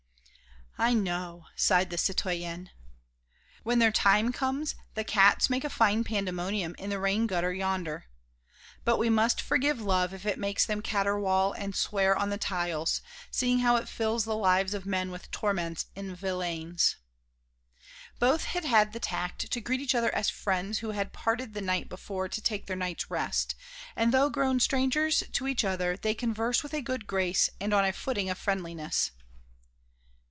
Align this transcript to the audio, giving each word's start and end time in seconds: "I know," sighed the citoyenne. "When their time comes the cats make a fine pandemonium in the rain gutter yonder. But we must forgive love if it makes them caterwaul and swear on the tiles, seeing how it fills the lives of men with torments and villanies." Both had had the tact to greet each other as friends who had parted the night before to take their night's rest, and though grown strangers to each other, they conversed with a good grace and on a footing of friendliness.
"I 0.77 0.95
know," 0.95 1.45
sighed 1.55 1.91
the 1.91 1.97
citoyenne. 1.97 2.71
"When 3.61 3.77
their 3.77 3.91
time 3.91 4.31
comes 4.31 4.73
the 4.95 5.03
cats 5.03 5.47
make 5.47 5.63
a 5.63 5.69
fine 5.69 6.03
pandemonium 6.03 6.73
in 6.79 6.89
the 6.89 6.97
rain 6.97 7.27
gutter 7.27 7.53
yonder. 7.53 8.05
But 8.83 8.97
we 8.97 9.07
must 9.07 9.41
forgive 9.41 9.79
love 9.79 10.11
if 10.11 10.25
it 10.25 10.39
makes 10.39 10.65
them 10.65 10.81
caterwaul 10.81 11.53
and 11.55 11.75
swear 11.75 12.17
on 12.17 12.31
the 12.31 12.39
tiles, 12.39 13.03
seeing 13.29 13.59
how 13.59 13.75
it 13.75 13.87
fills 13.89 14.25
the 14.25 14.35
lives 14.35 14.73
of 14.73 14.87
men 14.87 15.11
with 15.11 15.29
torments 15.29 15.85
and 15.95 16.17
villanies." 16.17 16.95
Both 18.17 18.45
had 18.45 18.65
had 18.65 18.91
the 18.91 18.99
tact 18.99 19.51
to 19.51 19.61
greet 19.61 19.81
each 19.81 19.93
other 19.93 20.09
as 20.15 20.31
friends 20.31 20.79
who 20.79 20.91
had 20.91 21.13
parted 21.13 21.53
the 21.53 21.61
night 21.61 21.89
before 21.89 22.27
to 22.27 22.41
take 22.41 22.65
their 22.65 22.75
night's 22.77 23.11
rest, 23.11 23.53
and 23.95 24.11
though 24.11 24.31
grown 24.31 24.59
strangers 24.59 25.21
to 25.33 25.45
each 25.47 25.63
other, 25.63 25.95
they 25.95 26.15
conversed 26.15 26.63
with 26.63 26.73
a 26.73 26.81
good 26.81 27.05
grace 27.05 27.51
and 27.59 27.71
on 27.71 27.85
a 27.85 27.93
footing 27.93 28.31
of 28.31 28.37
friendliness. 28.39 29.11